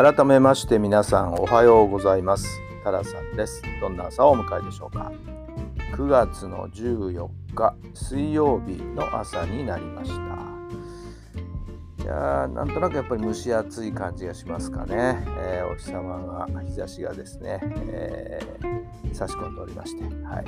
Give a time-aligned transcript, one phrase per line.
[0.00, 2.60] 改めまして皆さんおはようございます。
[2.84, 3.60] タラさんです。
[3.80, 5.10] どんな朝をお迎えでしょうか。
[5.96, 10.16] 9月の14日水曜日の朝になりました。
[12.04, 17.58] いやーなんとなくやっぱり蒸し暑い感じがしますかね、えー、お日様が日差しがですね、
[17.88, 20.44] えー、差し込んでおりましてはい。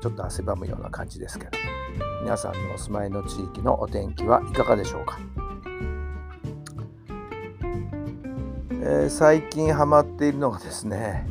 [0.00, 1.50] ちょっと汗ばむような感じですけど。
[2.22, 5.18] 皆さんのお住まいの地域のお天気はいかがでしょうか。
[8.86, 11.26] えー、最近ハマっているのがですね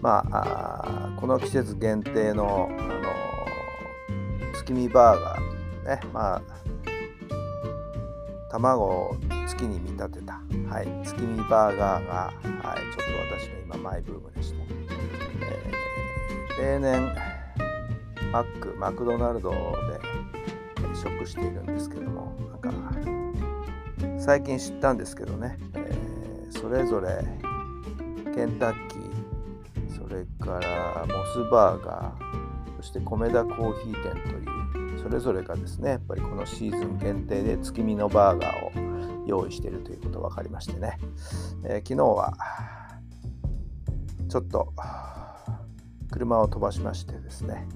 [0.00, 3.00] まあこの季節限定の、あの
[4.54, 6.00] 月見バーガーね。
[6.12, 6.42] まあ
[8.52, 9.16] 卵を
[9.48, 10.34] 月に見立てた、
[10.72, 14.60] はい、月見バーガーが、はい、ちょっと私の今マイブームでして、
[16.60, 17.16] えー、例年
[18.30, 19.56] マックマクドナルドで
[20.94, 22.72] 食しているんですけどもなんか
[24.20, 25.58] 最近知ったんですけどね、
[26.60, 27.24] それぞれ
[28.34, 29.06] ケンタッキー
[29.96, 40.98] それからモスバーガーそして米田コーヒー店というそれぞれがですねやっぱりこのシーズン限定で月見のバーガーを用意しているということが分かりましてね、
[41.64, 42.32] えー、昨日は
[44.28, 44.72] ちょっと
[46.10, 47.66] 車を飛ばしましてですね。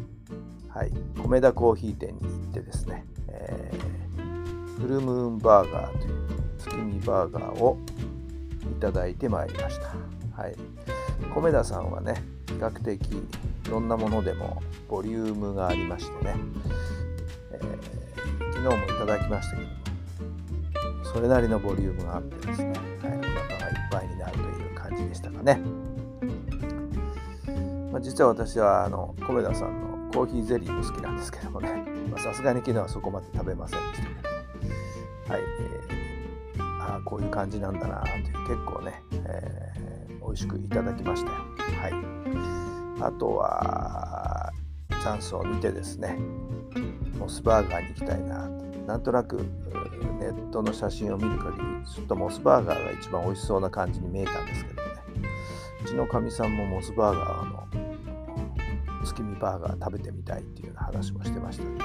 [0.69, 0.93] はい、
[1.23, 7.77] 米田コーヒー店に行ってですね、えー、フルムーンバーガーという月見バーガーを
[8.81, 9.95] ただいてまいりました。
[10.41, 10.57] はい、
[11.35, 16.35] 米田さんはね比較的いろんなものでもボリュームがありましてね、
[17.53, 25.61] えー、昨日もいただきましたけどもそれなりのボリュームがあってですね、はい、お腹がいっぱいになるという感じでしたかね。
[27.93, 31.85] まあ、実は私はあの米田さんのコーヒーゼリーも好きなんですけどもね
[32.19, 34.15] さすがに昨日はそこまで食べませんでしたけ
[35.29, 35.43] ど、はい、
[35.91, 36.10] えー
[37.05, 41.37] こういう感じなんだなという結構ね、えー、美味しくいただきましたよ。
[41.81, 44.53] はい、あとは
[44.89, 46.19] チャンスを見てですね
[47.19, 48.49] モスバーガーに行きたいな
[48.87, 49.39] なんとなく
[50.19, 54.91] ネットの写真を見る限りちょっとモスバーガーが一番美味しそうな感じに見えたんですけどね。
[55.83, 57.60] うちのかみさんもモスバーガーの
[59.05, 61.85] 月見バーガー食べてみたいっていうような話もしてましたので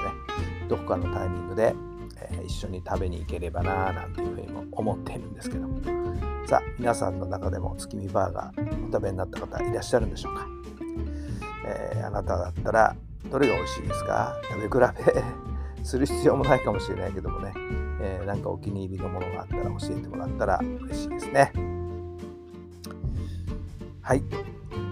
[0.68, 1.74] どこかのタイミングで
[2.18, 5.80] えー、一緒に食べに行ければななんていうふうにも思っているんですけども。
[6.46, 10.46] さあ皆さんの中でも月見バーガーお食べになった方いらっしゃるんでしょうか、
[11.66, 12.96] えー、あなただったら
[13.30, 14.34] どれが美味しいですか？
[14.48, 14.92] 食べ比
[15.76, 17.52] べする必要もないかもしれないけどもね、
[18.00, 21.52] えー、なんかお気に入りのものがあったら教えてもらったら嬉しいですね。
[24.00, 24.22] はい。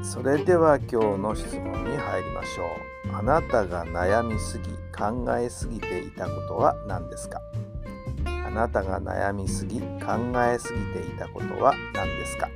[0.04, 2.64] それでは今日の質問に入りましょ
[3.10, 3.16] う。
[3.16, 7.40] あなたが悩みすぎ考えすぎていたことは何ですか？
[8.26, 9.86] あなたが悩みすぎ考
[10.36, 12.48] えすぎていたことは何ですか？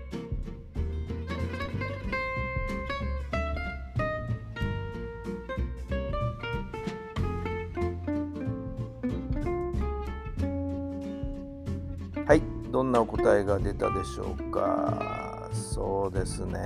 [12.26, 15.27] はい、どんなお答えが出たでしょうか？
[15.52, 16.58] そうですね。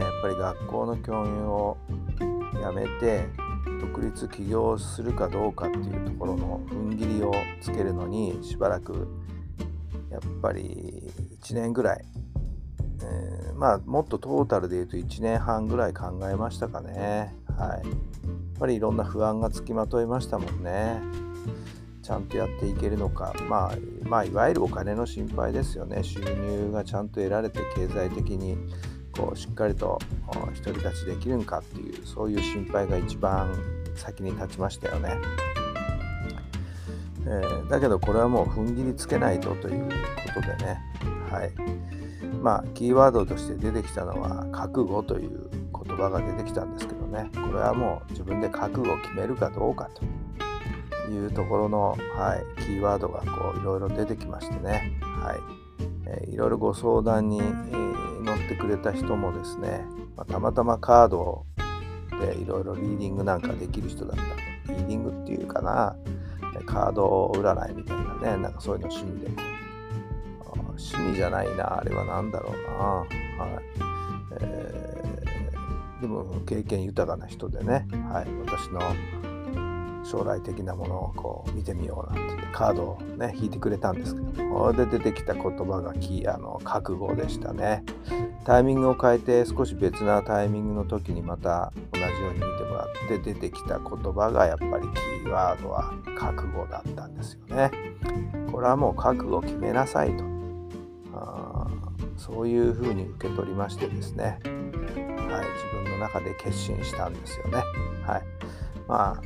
[0.00, 1.76] やっぱり学校の教員を
[2.60, 3.28] やめて
[3.80, 9.08] 独立起業するかどうかっていうところの踏ん切りをつけるのにしばらく
[10.10, 11.12] やっぱり
[11.42, 12.04] 1年ぐらい、
[13.02, 17.34] えー、まあもっとトータルで言うと1年半ぐらい考えましたかね。
[17.56, 17.86] はい。
[17.86, 21.00] やっぱりいろんな不安がつきまといましたもんね。
[22.10, 26.02] ちゃんとやっていけるのか、まあ、まあいわゆるお金の心配ですよね。
[26.02, 28.58] 収入がちゃんと得られて経済的に
[29.16, 30.00] こうしっかりと
[30.64, 33.56] 独り立ちできるんかっていうそういう心配が一番
[33.94, 35.16] 先に立ちましたよね。
[37.26, 39.88] えー、だけどこれはもう踏ん切りつけないとという
[40.34, 40.80] ことでね、
[41.30, 41.52] はい、
[42.42, 45.48] まあキーワードとして出てきたのは覚悟という
[45.86, 47.30] 言葉が出てきたんですけどね。
[47.34, 50.02] これはもう自分で覚悟を決めるかどうかと。
[51.10, 55.60] いうところの、はい、キーワードがこういろいろ出てきましてね、はい。
[56.06, 57.44] えいろいろご相談に、え
[58.22, 59.82] 乗ってくれた人もですね、
[60.16, 61.46] まあ、たまたまカード
[62.20, 64.16] でいろいろリーディングなんかできる人だっ
[64.66, 64.72] た。
[64.72, 65.96] リーディングっていうかな
[66.66, 69.60] カード占いみたいなねなんかそういうの趣味で。
[70.80, 72.84] 趣味じゃないなあれは何だろうな。
[72.84, 73.10] はい。
[74.40, 78.80] えー、でも経験豊かな人でね、はい、私の
[80.04, 87.84] 将来的なものをこう見てみようなんてカードをね引いてくれたんですけどこれで出てきた言葉がキあの覚悟でしたね。
[88.44, 94.88] タイミングを変えて少し別なタイミングの時にまた同じように見てもらって出てきた言葉がやっぱり
[95.22, 97.70] キーワードは覚悟だったんですよね。
[98.50, 100.24] これはもう覚悟を決めなさいと。
[101.12, 101.66] あ
[102.16, 104.50] そういうふうに受け取りましてですね、はい、自
[105.84, 107.62] 分の中で決心したんですよね。
[108.06, 108.22] はい、
[108.88, 109.22] まあ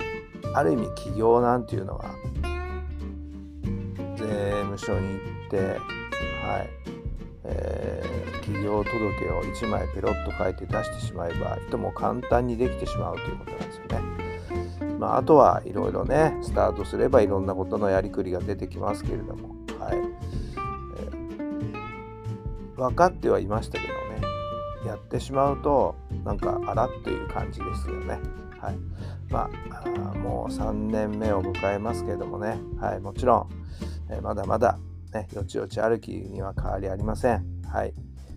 [0.55, 2.05] ある意味起業なんていうのは
[4.17, 4.25] 税
[4.63, 5.79] 務署に行って、はい
[7.45, 14.25] えー、企業届を1枚ペロッと書いて出してしまえばいとも簡単にできてしまうということなんですよね。
[14.99, 23.99] まあ、あとはいろいろねスタートすればいろんなことのやりくりが出てきますけれども、はいえー、分かってはいましたけどね
[24.87, 28.44] やってしまうとなんかあらっていう感じですよね。
[28.65, 28.77] はい、
[29.31, 29.51] ま
[29.85, 33.65] あもう3年目を迎えますけれどもね、はい、もちろん
[34.11, 34.79] えまだまだ、
[35.13, 37.45] ね、よちよち歩きには変わりありません。
[37.67, 37.95] はい。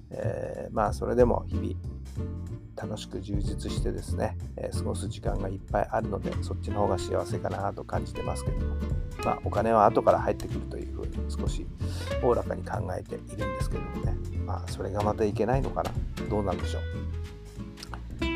[0.10, 1.74] えー、まあ、それでも日々、
[2.76, 8.76] 楽しく充実してですね、えー、過ごす時間がいっぱいあるので、そっちの方が幸せかなと感じてますけども、
[9.26, 11.66] まあ、お金は後から入ってくるというふうに少し
[12.24, 13.28] おおらかに考えているん
[13.58, 14.16] ですけどもね、
[14.46, 15.92] まあ、それがまたいけないのかな、
[16.30, 16.82] どうなんでしょう。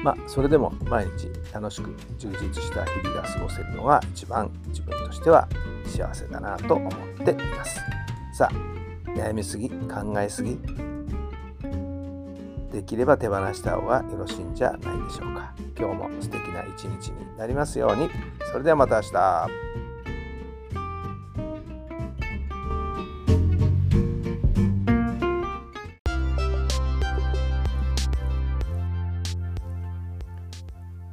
[0.03, 5.48] まあ、それでも毎日楽しく充実した日々が過ごせるのが一番自分としては
[5.86, 6.92] 幸せだなと思っ
[7.24, 7.80] ています。
[8.33, 10.57] さあ、悩みすぎ、考えすぎ、
[12.71, 15.53] できれば手放した方がよろしいんじゃないでしょうか。
[15.77, 18.09] 今日も素敵な一日になりますように。
[18.51, 19.80] それではまた明日。